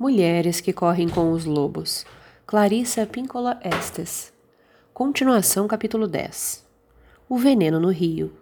Mulheres 0.00 0.62
que 0.62 0.72
correm 0.72 1.10
com 1.10 1.30
os 1.30 1.44
lobos. 1.44 2.06
Clarissa 2.46 3.04
Píncola 3.04 3.60
Estes. 3.62 4.32
Continuação, 4.94 5.68
capítulo 5.68 6.08
10. 6.08 6.66
O 7.28 7.36
veneno 7.36 7.78
no 7.78 7.90
rio. 7.90 8.32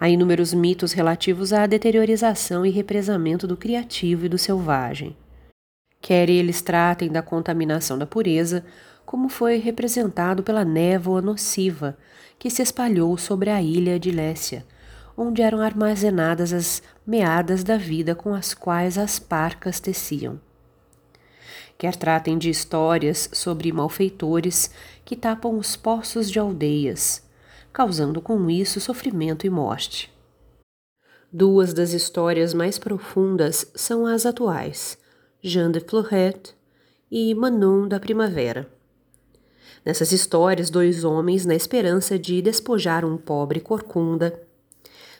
Há 0.00 0.08
inúmeros 0.08 0.54
mitos 0.54 0.94
relativos 0.94 1.52
à 1.52 1.66
deteriorização 1.66 2.64
e 2.64 2.70
represamento 2.70 3.46
do 3.46 3.58
criativo 3.58 4.24
e 4.24 4.28
do 4.30 4.38
selvagem. 4.38 5.14
Quer 6.00 6.30
eles 6.30 6.62
tratem 6.62 7.10
da 7.10 7.20
contaminação 7.20 7.98
da 7.98 8.06
pureza, 8.06 8.64
como 9.04 9.28
foi 9.28 9.58
representado 9.58 10.42
pela 10.42 10.64
névoa 10.64 11.20
nociva 11.20 11.98
que 12.38 12.48
se 12.48 12.62
espalhou 12.62 13.18
sobre 13.18 13.50
a 13.50 13.60
ilha 13.60 14.00
de 14.00 14.10
Lécia, 14.10 14.64
onde 15.16 15.42
eram 15.42 15.60
armazenadas 15.60 16.52
as 16.52 16.82
meadas 17.06 17.62
da 17.62 17.76
vida 17.76 18.14
com 18.14 18.34
as 18.34 18.54
quais 18.54 18.96
as 18.96 19.18
parcas 19.18 19.80
teciam. 19.80 20.40
Quer 21.76 21.96
tratem 21.96 22.38
de 22.38 22.48
histórias 22.48 23.28
sobre 23.32 23.72
malfeitores 23.72 24.70
que 25.04 25.16
tapam 25.16 25.58
os 25.58 25.74
poços 25.74 26.30
de 26.30 26.38
aldeias, 26.38 27.22
causando 27.72 28.20
com 28.20 28.48
isso 28.48 28.80
sofrimento 28.80 29.46
e 29.46 29.50
morte. 29.50 30.12
Duas 31.32 31.72
das 31.72 31.92
histórias 31.92 32.52
mais 32.52 32.78
profundas 32.78 33.66
são 33.74 34.06
as 34.06 34.26
atuais, 34.26 34.98
Jean 35.42 35.70
de 35.70 35.80
Florette 35.80 36.54
e 37.10 37.34
Manon 37.34 37.88
da 37.88 37.98
Primavera. 37.98 38.70
Nessas 39.84 40.12
histórias, 40.12 40.70
dois 40.70 41.02
homens, 41.02 41.44
na 41.44 41.54
esperança 41.54 42.18
de 42.18 42.40
despojar 42.40 43.04
um 43.04 43.16
pobre 43.16 43.58
corcunda, 43.60 44.40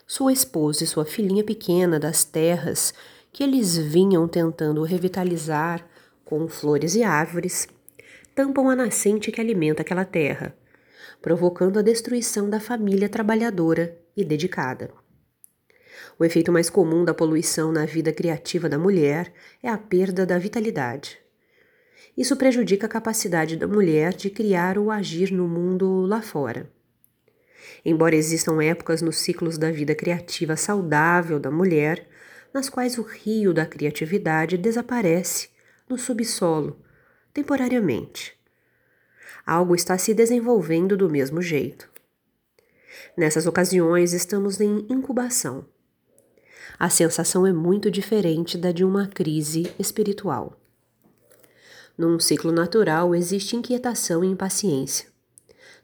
sua 0.06 0.32
esposa 0.32 0.84
e 0.84 0.86
sua 0.86 1.04
filhinha 1.04 1.44
pequena 1.44 1.98
das 1.98 2.24
terras 2.24 2.92
que 3.32 3.42
eles 3.42 3.76
vinham 3.76 4.28
tentando 4.28 4.82
revitalizar 4.82 5.86
com 6.24 6.48
flores 6.48 6.94
e 6.94 7.02
árvores, 7.02 7.68
tampam 8.34 8.68
a 8.68 8.76
nascente 8.76 9.30
que 9.30 9.40
alimenta 9.40 9.82
aquela 9.82 10.04
terra, 10.04 10.54
provocando 11.20 11.78
a 11.78 11.82
destruição 11.82 12.48
da 12.48 12.60
família 12.60 13.08
trabalhadora 13.08 13.98
e 14.16 14.24
dedicada. 14.24 14.90
O 16.18 16.24
efeito 16.24 16.52
mais 16.52 16.68
comum 16.68 17.04
da 17.04 17.14
poluição 17.14 17.72
na 17.72 17.84
vida 17.84 18.12
criativa 18.12 18.68
da 18.68 18.78
mulher 18.78 19.32
é 19.62 19.68
a 19.68 19.78
perda 19.78 20.26
da 20.26 20.38
vitalidade. 20.38 21.18
Isso 22.16 22.36
prejudica 22.36 22.86
a 22.86 22.90
capacidade 22.90 23.56
da 23.56 23.66
mulher 23.66 24.12
de 24.12 24.28
criar 24.28 24.76
ou 24.76 24.90
agir 24.90 25.30
no 25.30 25.48
mundo 25.48 26.06
lá 26.06 26.20
fora. 26.20 26.70
Embora 27.84 28.14
existam 28.14 28.62
épocas 28.62 29.02
nos 29.02 29.16
ciclos 29.16 29.58
da 29.58 29.70
vida 29.70 29.94
criativa 29.94 30.56
saudável 30.56 31.38
da 31.38 31.50
mulher, 31.50 32.08
nas 32.52 32.68
quais 32.68 32.98
o 32.98 33.02
rio 33.02 33.52
da 33.52 33.66
criatividade 33.66 34.56
desaparece 34.56 35.48
no 35.88 35.98
subsolo, 35.98 36.78
temporariamente. 37.32 38.34
Algo 39.44 39.74
está 39.74 39.98
se 39.98 40.14
desenvolvendo 40.14 40.96
do 40.96 41.10
mesmo 41.10 41.42
jeito. 41.42 41.90
Nessas 43.16 43.46
ocasiões, 43.46 44.12
estamos 44.12 44.60
em 44.60 44.86
incubação. 44.88 45.66
A 46.78 46.88
sensação 46.88 47.46
é 47.46 47.52
muito 47.52 47.90
diferente 47.90 48.56
da 48.56 48.72
de 48.72 48.84
uma 48.84 49.06
crise 49.06 49.72
espiritual. 49.78 50.58
Num 51.96 52.18
ciclo 52.18 52.50
natural 52.50 53.14
existe 53.14 53.56
inquietação 53.56 54.24
e 54.24 54.28
impaciência. 54.28 55.08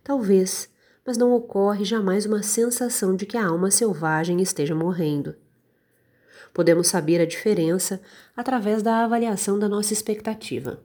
Talvez, 0.02 0.68
mas 1.08 1.16
não 1.16 1.32
ocorre 1.32 1.86
jamais 1.86 2.26
uma 2.26 2.42
sensação 2.42 3.16
de 3.16 3.24
que 3.24 3.38
a 3.38 3.46
alma 3.46 3.70
selvagem 3.70 4.42
esteja 4.42 4.74
morrendo. 4.74 5.34
Podemos 6.52 6.86
saber 6.86 7.18
a 7.18 7.24
diferença 7.24 8.02
através 8.36 8.82
da 8.82 9.04
avaliação 9.04 9.58
da 9.58 9.70
nossa 9.70 9.94
expectativa. 9.94 10.84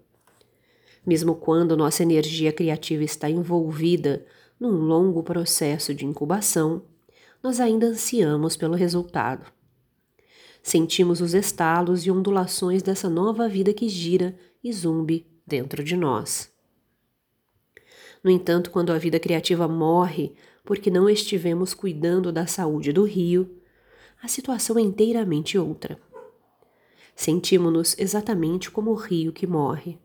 Mesmo 1.06 1.36
quando 1.36 1.76
nossa 1.76 2.04
energia 2.04 2.54
criativa 2.54 3.04
está 3.04 3.30
envolvida 3.30 4.26
num 4.58 4.72
longo 4.72 5.22
processo 5.24 5.94
de 5.94 6.06
incubação, 6.06 6.84
nós 7.44 7.60
ainda 7.60 7.88
ansiamos 7.88 8.56
pelo 8.56 8.76
resultado. 8.76 9.52
Sentimos 10.64 11.20
os 11.20 11.34
estalos 11.34 12.06
e 12.06 12.12
ondulações 12.12 12.82
dessa 12.82 13.10
nova 13.10 13.50
vida 13.50 13.74
que 13.74 13.90
gira 13.90 14.34
e 14.64 14.72
zumbe 14.72 15.28
dentro 15.46 15.84
de 15.84 15.98
nós. 15.98 16.53
No 18.24 18.32
entanto, 18.32 18.72
quando 18.72 18.92
a 18.92 18.98
vida 18.98 19.20
criativa 19.20 19.68
morre 19.68 20.34
porque 20.64 20.90
não 20.90 21.10
estivemos 21.10 21.74
cuidando 21.74 22.32
da 22.32 22.48
saúde 22.48 22.94
do 22.94 23.04
rio, 23.04 23.60
a 24.22 24.28
situação 24.30 24.80
é 24.80 24.82
inteiramente 24.82 25.58
outra. 25.58 26.00
Sentimos-nos 27.16 27.98
exatamente 28.00 28.72
como 28.72 28.92
o 28.92 28.96
rio 28.96 29.34
que 29.34 29.46
morre. 29.46 30.00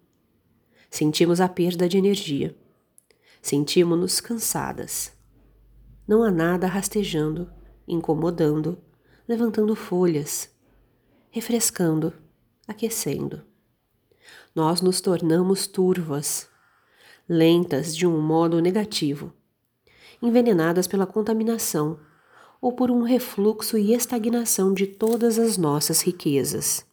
Sentimos 0.91 1.41
a 1.41 1.49
perda 1.49 1.89
de 1.89 1.97
energia. 1.97 2.56
Sentimos-nos 3.41 4.21
cansadas. 4.21 5.12
Não 6.06 6.23
há 6.25 6.31
nada 6.31 6.67
rastejando, 6.67 7.50
incomodando, 7.87 8.79
levantando 9.29 9.77
folhas, 9.77 10.50
refrescando, 11.31 12.12
aquecendo. 12.67 13.43
Nós 14.55 14.81
nos 14.81 15.00
tornamos 15.00 15.67
turvas, 15.67 16.49
lentas 17.28 17.94
de 17.94 18.06
um 18.06 18.21
modo 18.21 18.61
negativo, 18.61 19.33
envenenadas 20.22 20.87
pela 20.87 21.06
contaminação 21.06 22.00
ou 22.61 22.72
por 22.72 22.91
um 22.91 23.03
refluxo 23.03 23.77
e 23.77 23.93
estagnação 23.93 24.72
de 24.72 24.87
todas 24.87 25.38
as 25.38 25.56
nossas 25.56 26.00
riquezas. 26.00 26.84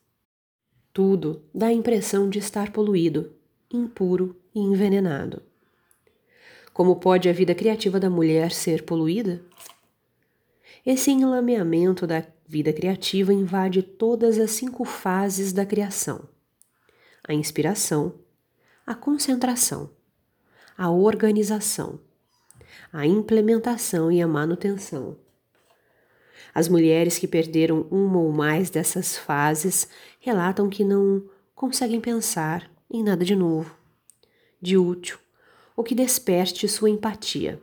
Tudo 0.93 1.41
dá 1.53 1.67
a 1.67 1.73
impressão 1.73 2.29
de 2.29 2.39
estar 2.39 2.71
poluído, 2.71 3.31
impuro 3.71 4.35
e 4.53 4.59
envenenado. 4.59 5.41
Como 6.73 6.97
pode 6.97 7.29
a 7.29 7.33
vida 7.33 7.55
criativa 7.55 7.99
da 7.99 8.09
mulher 8.09 8.51
ser 8.51 8.83
poluída? 8.83 9.41
Esse 10.85 11.09
enlameamento 11.09 12.05
da 12.05 12.23
vida 12.47 12.71
criativa 12.71 13.33
invade 13.33 13.81
todas 13.81 14.37
as 14.37 14.51
cinco 14.51 14.85
fases 14.85 15.51
da 15.51 15.65
criação: 15.65 16.27
a 17.27 17.33
inspiração, 17.33 18.13
a 18.85 18.93
concentração, 18.93 19.89
a 20.77 20.91
organização, 20.91 21.97
a 22.91 23.05
implementação 23.05 24.11
e 24.11 24.21
a 24.21 24.27
manutenção. 24.27 25.15
As 26.53 26.67
mulheres 26.67 27.17
que 27.17 27.27
perderam 27.27 27.87
uma 27.89 28.19
ou 28.19 28.31
mais 28.31 28.69
dessas 28.69 29.17
fases 29.17 29.87
relatam 30.19 30.69
que 30.69 30.83
não 30.83 31.23
conseguem 31.53 32.01
pensar 32.01 32.69
em 32.91 33.01
nada 33.01 33.23
de 33.23 33.35
novo, 33.37 33.73
de 34.61 34.77
útil, 34.77 35.17
ou 35.77 35.83
que 35.83 35.95
desperte 35.95 36.67
sua 36.67 36.89
empatia. 36.89 37.61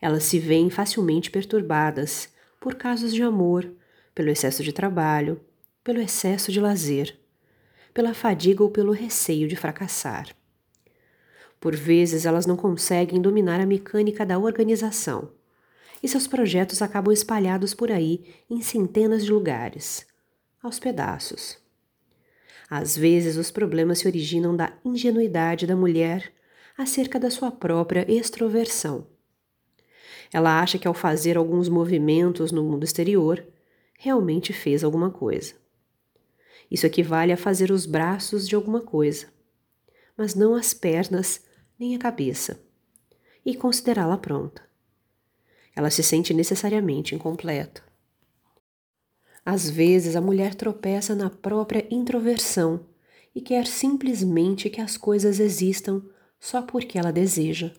Elas 0.00 0.22
se 0.22 0.38
veem 0.38 0.70
facilmente 0.70 1.32
perturbadas 1.32 2.28
por 2.60 2.76
casos 2.76 3.12
de 3.12 3.22
amor, 3.24 3.68
pelo 4.14 4.30
excesso 4.30 4.62
de 4.62 4.72
trabalho, 4.72 5.40
pelo 5.82 6.00
excesso 6.00 6.52
de 6.52 6.60
lazer, 6.60 7.18
pela 7.92 8.14
fadiga 8.14 8.62
ou 8.62 8.70
pelo 8.70 8.92
receio 8.92 9.48
de 9.48 9.56
fracassar. 9.56 10.28
Por 11.64 11.74
vezes 11.74 12.26
elas 12.26 12.44
não 12.44 12.56
conseguem 12.56 13.22
dominar 13.22 13.58
a 13.58 13.64
mecânica 13.64 14.26
da 14.26 14.38
organização 14.38 15.30
e 16.02 16.08
seus 16.08 16.26
projetos 16.26 16.82
acabam 16.82 17.10
espalhados 17.10 17.72
por 17.72 17.90
aí 17.90 18.26
em 18.50 18.60
centenas 18.60 19.24
de 19.24 19.32
lugares, 19.32 20.06
aos 20.62 20.78
pedaços. 20.78 21.56
Às 22.68 22.94
vezes 22.96 23.38
os 23.38 23.50
problemas 23.50 24.00
se 24.00 24.06
originam 24.06 24.54
da 24.54 24.74
ingenuidade 24.84 25.66
da 25.66 25.74
mulher 25.74 26.30
acerca 26.76 27.18
da 27.18 27.30
sua 27.30 27.50
própria 27.50 28.04
extroversão 28.12 29.06
ela 30.34 30.60
acha 30.60 30.80
que 30.80 30.88
ao 30.88 30.92
fazer 30.92 31.36
alguns 31.36 31.68
movimentos 31.68 32.50
no 32.50 32.64
mundo 32.64 32.82
exterior, 32.82 33.46
realmente 33.96 34.52
fez 34.52 34.82
alguma 34.82 35.08
coisa. 35.08 35.54
Isso 36.68 36.84
equivale 36.84 37.30
a 37.30 37.36
fazer 37.36 37.70
os 37.70 37.86
braços 37.86 38.48
de 38.48 38.56
alguma 38.56 38.80
coisa, 38.80 39.28
mas 40.16 40.34
não 40.34 40.56
as 40.56 40.74
pernas 40.74 41.44
nem 41.78 41.94
a 41.94 41.98
cabeça, 41.98 42.60
e 43.44 43.54
considerá-la 43.54 44.16
pronta. 44.16 44.62
Ela 45.76 45.90
se 45.90 46.02
sente 46.02 46.32
necessariamente 46.32 47.14
incompleta. 47.14 47.82
Às 49.44 49.68
vezes 49.68 50.16
a 50.16 50.20
mulher 50.20 50.54
tropeça 50.54 51.14
na 51.14 51.28
própria 51.28 51.86
introversão 51.90 52.86
e 53.34 53.40
quer 53.40 53.66
simplesmente 53.66 54.70
que 54.70 54.80
as 54.80 54.96
coisas 54.96 55.40
existam 55.40 56.02
só 56.40 56.62
porque 56.62 56.98
ela 56.98 57.12
deseja. 57.12 57.72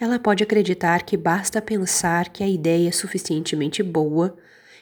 Ela 0.00 0.18
pode 0.18 0.42
acreditar 0.42 1.04
que 1.04 1.16
basta 1.16 1.62
pensar 1.62 2.30
que 2.30 2.42
a 2.42 2.48
ideia 2.48 2.88
é 2.88 2.92
suficientemente 2.92 3.82
boa 3.82 4.36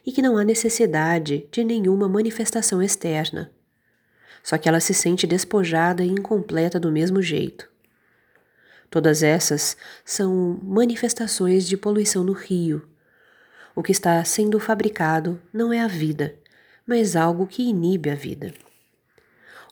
e 0.06 0.12
que 0.12 0.22
não 0.22 0.38
há 0.38 0.44
necessidade 0.44 1.46
de 1.50 1.64
nenhuma 1.64 2.08
manifestação 2.08 2.82
externa. 2.82 3.52
Só 4.42 4.56
que 4.56 4.68
ela 4.68 4.80
se 4.80 4.94
sente 4.94 5.26
despojada 5.26 6.02
e 6.02 6.08
incompleta 6.08 6.80
do 6.80 6.90
mesmo 6.90 7.20
jeito. 7.20 7.68
Todas 8.90 9.22
essas 9.22 9.76
são 10.04 10.58
manifestações 10.62 11.66
de 11.66 11.76
poluição 11.76 12.24
no 12.24 12.32
rio. 12.32 12.88
O 13.74 13.82
que 13.84 13.92
está 13.92 14.22
sendo 14.24 14.58
fabricado 14.58 15.40
não 15.52 15.72
é 15.72 15.80
a 15.80 15.86
vida, 15.86 16.34
mas 16.84 17.14
algo 17.14 17.46
que 17.46 17.62
inibe 17.62 18.10
a 18.10 18.16
vida. 18.16 18.52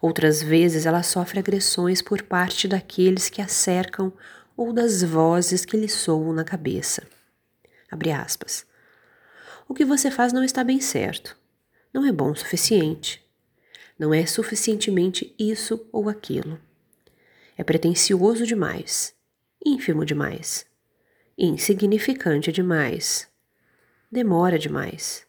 Outras 0.00 0.40
vezes 0.40 0.86
ela 0.86 1.02
sofre 1.02 1.40
agressões 1.40 2.00
por 2.00 2.22
parte 2.22 2.68
daqueles 2.68 3.28
que 3.28 3.42
a 3.42 3.48
cercam 3.48 4.12
ou 4.56 4.72
das 4.72 5.02
vozes 5.02 5.64
que 5.64 5.76
lhe 5.76 5.88
soam 5.88 6.32
na 6.32 6.44
cabeça. 6.44 7.02
Abre 7.90 8.12
aspas. 8.12 8.64
O 9.68 9.74
que 9.74 9.84
você 9.84 10.10
faz 10.12 10.32
não 10.32 10.44
está 10.44 10.62
bem 10.62 10.80
certo. 10.80 11.36
Não 11.92 12.04
é 12.04 12.12
bom 12.12 12.30
o 12.30 12.36
suficiente. 12.36 13.24
Não 13.98 14.14
é 14.14 14.24
suficientemente 14.24 15.34
isso 15.36 15.84
ou 15.90 16.08
aquilo. 16.08 16.60
É 17.58 17.64
pretensioso 17.64 18.46
demais, 18.46 19.12
ínfimo 19.66 20.05
demais, 20.05 20.64
insignificante 21.37 22.52
demais, 22.52 23.28
demora 24.10 24.56
demais. 24.56 25.26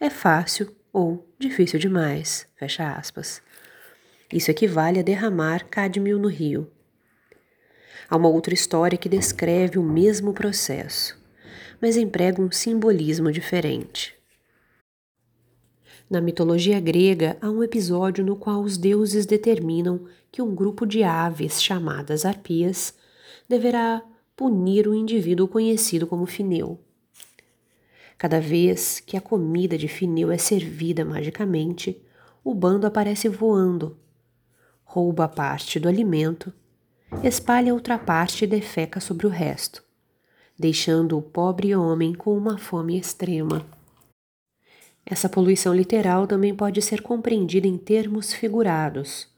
É 0.00 0.10
fácil 0.10 0.74
ou 0.92 1.32
difícil 1.38 1.78
demais. 1.78 2.48
Fecha 2.56 2.92
aspas. 2.92 3.40
Isso 4.32 4.50
equivale 4.50 4.98
a 4.98 5.02
derramar 5.02 5.64
cádmio 5.68 6.18
no 6.18 6.28
rio. 6.28 6.68
Há 8.10 8.16
uma 8.16 8.28
outra 8.28 8.52
história 8.52 8.98
que 8.98 9.08
descreve 9.08 9.78
o 9.78 9.82
mesmo 9.82 10.34
processo, 10.34 11.16
mas 11.80 11.96
emprega 11.96 12.42
um 12.42 12.50
simbolismo 12.50 13.30
diferente. 13.30 14.20
Na 16.12 16.20
mitologia 16.20 16.78
grega, 16.78 17.38
há 17.40 17.48
um 17.48 17.62
episódio 17.62 18.22
no 18.22 18.36
qual 18.36 18.60
os 18.60 18.76
deuses 18.76 19.24
determinam 19.24 20.04
que 20.30 20.42
um 20.42 20.54
grupo 20.54 20.84
de 20.84 21.02
aves 21.02 21.62
chamadas 21.62 22.26
arpias 22.26 22.92
deverá 23.48 24.02
punir 24.36 24.86
o 24.86 24.94
indivíduo 24.94 25.48
conhecido 25.48 26.06
como 26.06 26.26
Fineu. 26.26 26.78
Cada 28.18 28.42
vez 28.42 29.00
que 29.00 29.16
a 29.16 29.22
comida 29.22 29.78
de 29.78 29.88
Fineu 29.88 30.30
é 30.30 30.36
servida 30.36 31.02
magicamente, 31.02 31.98
o 32.44 32.52
bando 32.52 32.86
aparece 32.86 33.26
voando, 33.26 33.96
rouba 34.84 35.26
parte 35.26 35.80
do 35.80 35.88
alimento, 35.88 36.52
espalha 37.22 37.72
outra 37.72 37.98
parte 37.98 38.44
e 38.44 38.46
defeca 38.46 39.00
sobre 39.00 39.26
o 39.26 39.30
resto, 39.30 39.82
deixando 40.58 41.16
o 41.16 41.22
pobre 41.22 41.74
homem 41.74 42.12
com 42.12 42.36
uma 42.36 42.58
fome 42.58 42.98
extrema. 42.98 43.64
Essa 45.04 45.28
poluição 45.28 45.74
literal 45.74 46.26
também 46.26 46.54
pode 46.54 46.80
ser 46.80 47.02
compreendida 47.02 47.66
em 47.66 47.76
termos 47.76 48.32
figurados, 48.32 49.28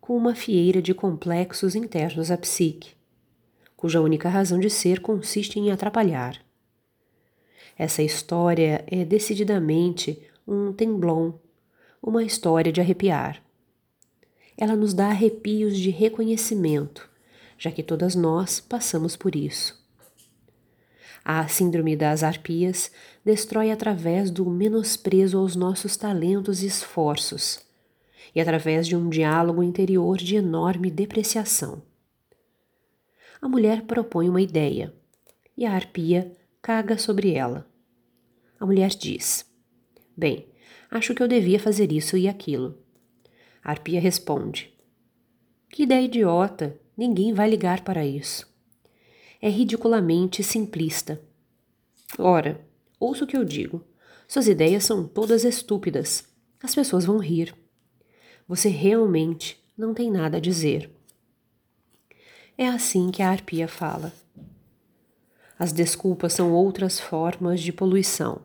com 0.00 0.16
uma 0.16 0.34
fieira 0.34 0.80
de 0.80 0.94
complexos 0.94 1.74
internos 1.74 2.30
à 2.30 2.36
psique, 2.36 2.94
cuja 3.76 4.00
única 4.00 4.28
razão 4.28 4.58
de 4.58 4.70
ser 4.70 5.00
consiste 5.00 5.58
em 5.58 5.70
atrapalhar. 5.70 6.40
Essa 7.78 8.02
história 8.02 8.84
é 8.86 9.04
decididamente 9.04 10.22
um 10.46 10.72
temblon, 10.72 11.32
uma 12.02 12.24
história 12.24 12.72
de 12.72 12.80
arrepiar 12.80 13.42
ela 14.60 14.76
nos 14.76 14.92
dá 14.92 15.06
arrepios 15.08 15.78
de 15.78 15.88
reconhecimento, 15.88 17.08
já 17.56 17.72
que 17.72 17.82
todas 17.82 18.14
nós 18.14 18.60
passamos 18.60 19.16
por 19.16 19.34
isso. 19.34 19.79
A 21.32 21.46
síndrome 21.46 21.94
das 21.94 22.24
arpias 22.24 22.90
destrói 23.24 23.70
através 23.70 24.32
do 24.32 24.44
menosprezo 24.50 25.38
aos 25.38 25.54
nossos 25.54 25.96
talentos 25.96 26.60
e 26.60 26.66
esforços, 26.66 27.64
e 28.34 28.40
através 28.40 28.84
de 28.88 28.96
um 28.96 29.08
diálogo 29.08 29.62
interior 29.62 30.16
de 30.16 30.34
enorme 30.34 30.90
depreciação. 30.90 31.84
A 33.40 33.48
mulher 33.48 33.82
propõe 33.82 34.28
uma 34.28 34.42
ideia, 34.42 34.92
e 35.56 35.64
a 35.64 35.72
arpia 35.72 36.36
caga 36.60 36.98
sobre 36.98 37.32
ela. 37.32 37.64
A 38.58 38.66
mulher 38.66 38.88
diz: 38.88 39.48
Bem, 40.16 40.48
acho 40.90 41.14
que 41.14 41.22
eu 41.22 41.28
devia 41.28 41.60
fazer 41.60 41.92
isso 41.92 42.16
e 42.16 42.26
aquilo. 42.26 42.76
A 43.62 43.70
arpia 43.70 44.00
responde: 44.00 44.74
Que 45.68 45.84
ideia 45.84 46.02
idiota! 46.02 46.76
Ninguém 46.96 47.32
vai 47.32 47.48
ligar 47.48 47.84
para 47.84 48.04
isso. 48.04 48.49
É 49.42 49.48
ridiculamente 49.48 50.42
simplista. 50.42 51.20
Ora, 52.18 52.60
ouça 52.98 53.24
o 53.24 53.26
que 53.26 53.36
eu 53.36 53.44
digo. 53.44 53.82
Suas 54.28 54.46
ideias 54.46 54.84
são 54.84 55.06
todas 55.06 55.44
estúpidas. 55.44 56.24
As 56.62 56.74
pessoas 56.74 57.06
vão 57.06 57.18
rir. 57.18 57.54
Você 58.46 58.68
realmente 58.68 59.58
não 59.76 59.94
tem 59.94 60.10
nada 60.10 60.36
a 60.36 60.40
dizer. 60.40 60.90
É 62.58 62.68
assim 62.68 63.10
que 63.10 63.22
a 63.22 63.30
arpia 63.30 63.66
fala. 63.66 64.12
As 65.58 65.72
desculpas 65.72 66.34
são 66.34 66.52
outras 66.52 67.00
formas 67.00 67.60
de 67.60 67.72
poluição. 67.72 68.42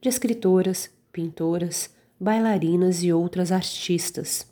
De 0.00 0.08
escritoras, 0.08 0.88
pintoras, 1.12 1.90
bailarinas 2.18 3.02
e 3.02 3.12
outras 3.12 3.50
artistas. 3.50 4.46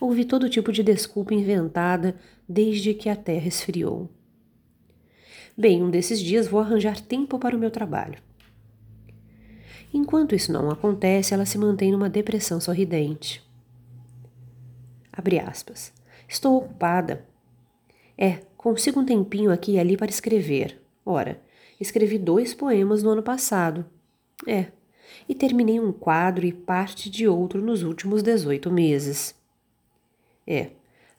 Houve 0.00 0.24
todo 0.24 0.50
tipo 0.50 0.72
de 0.72 0.82
desculpa 0.82 1.34
inventada 1.34 2.16
desde 2.48 2.94
que 2.94 3.08
a 3.08 3.14
terra 3.14 3.46
esfriou. 3.46 4.10
Bem, 5.56 5.82
um 5.82 5.90
desses 5.90 6.20
dias 6.20 6.48
vou 6.48 6.60
arranjar 6.60 7.00
tempo 7.00 7.38
para 7.38 7.56
o 7.56 7.58
meu 7.58 7.70
trabalho. 7.70 8.18
Enquanto 9.92 10.34
isso 10.34 10.52
não 10.52 10.68
acontece, 10.68 11.32
ela 11.32 11.46
se 11.46 11.56
mantém 11.56 11.92
numa 11.92 12.10
depressão 12.10 12.60
sorridente. 12.60 13.40
Abre 15.12 15.38
aspas. 15.38 15.92
Estou 16.28 16.56
ocupada. 16.56 17.24
É, 18.18 18.40
consigo 18.56 18.98
um 18.98 19.04
tempinho 19.04 19.52
aqui 19.52 19.72
e 19.72 19.78
ali 19.78 19.96
para 19.96 20.10
escrever. 20.10 20.82
Ora, 21.06 21.40
escrevi 21.80 22.18
dois 22.18 22.52
poemas 22.52 23.04
no 23.04 23.10
ano 23.10 23.22
passado. 23.22 23.86
É, 24.48 24.66
e 25.28 25.34
terminei 25.36 25.78
um 25.78 25.92
quadro 25.92 26.44
e 26.44 26.52
parte 26.52 27.08
de 27.08 27.28
outro 27.28 27.62
nos 27.62 27.84
últimos 27.84 28.24
18 28.24 28.72
meses. 28.72 29.36
É, 30.44 30.70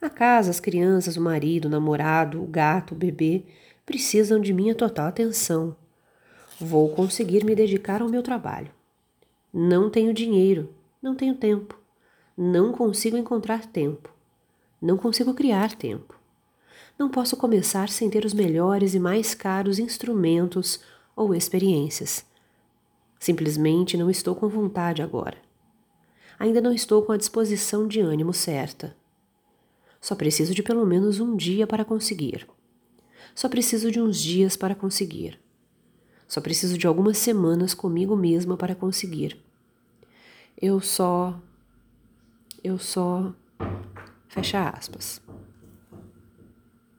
a 0.01 0.09
casa, 0.09 0.51
as 0.51 0.59
crianças, 0.59 1.15
o 1.15 1.21
marido, 1.21 1.65
o 1.65 1.71
namorado, 1.71 2.43
o 2.43 2.45
gato, 2.45 2.93
o 2.93 2.97
bebê 2.97 3.45
precisam 3.85 4.39
de 4.39 4.51
minha 4.51 4.73
total 4.73 5.07
atenção. 5.07 5.75
Vou 6.59 6.89
conseguir 6.89 7.45
me 7.45 7.53
dedicar 7.53 8.01
ao 8.01 8.09
meu 8.09 8.23
trabalho. 8.23 8.71
Não 9.53 9.89
tenho 9.89 10.13
dinheiro, 10.13 10.73
não 11.01 11.15
tenho 11.15 11.35
tempo. 11.35 11.79
Não 12.35 12.71
consigo 12.71 13.15
encontrar 13.15 13.67
tempo. 13.67 14.09
Não 14.81 14.97
consigo 14.97 15.33
criar 15.33 15.75
tempo. 15.75 16.19
Não 16.97 17.09
posso 17.09 17.37
começar 17.37 17.89
sem 17.89 18.09
ter 18.09 18.25
os 18.25 18.33
melhores 18.33 18.93
e 18.93 18.99
mais 18.99 19.35
caros 19.35 19.79
instrumentos 19.79 20.79
ou 21.15 21.33
experiências. 21.35 22.25
Simplesmente 23.19 23.97
não 23.97 24.09
estou 24.09 24.35
com 24.35 24.47
vontade 24.47 25.01
agora. 25.01 25.37
Ainda 26.39 26.59
não 26.59 26.73
estou 26.73 27.01
com 27.03 27.11
a 27.11 27.17
disposição 27.17 27.87
de 27.87 28.01
ânimo 28.01 28.33
certa. 28.33 28.95
Só 30.01 30.15
preciso 30.15 30.53
de 30.53 30.63
pelo 30.63 30.85
menos 30.85 31.19
um 31.19 31.35
dia 31.35 31.65
para 31.65 31.85
conseguir. 31.85 32.47
Só 33.35 33.49
preciso 33.49 33.91
de 33.91 33.99
uns 33.99 34.17
dias 34.17 34.55
para 34.55 34.73
conseguir. 34.73 35.37
Só 36.25 36.39
preciso 36.39 36.77
de 36.77 36.87
algumas 36.87 37.17
semanas 37.17 37.73
comigo 37.73 38.15
mesma 38.15 38.55
para 38.55 38.73
conseguir. 38.73 39.37
Eu 40.59 40.79
só. 40.79 41.37
Eu 42.63 42.79
só. 42.79 43.35
Fecha 44.29 44.69
aspas. 44.69 45.21